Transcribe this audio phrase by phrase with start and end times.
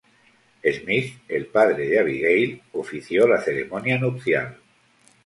[0.63, 4.51] Smith, el padre de Abigail, ofició la ceremonia nupcial.